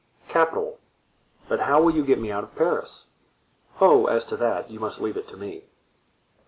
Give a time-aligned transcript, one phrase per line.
[0.27, 0.79] "Capital;
[1.47, 3.09] but how will you get me out of Paris?"
[3.79, 4.07] "Oh!
[4.07, 5.65] as to that, you must leave it to me."